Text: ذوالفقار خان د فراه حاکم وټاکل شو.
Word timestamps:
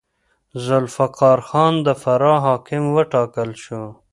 ذوالفقار 0.65 1.39
خان 1.47 1.73
د 1.85 1.87
فراه 2.01 2.39
حاکم 2.45 2.83
وټاکل 2.95 3.49
شو. 3.63 3.83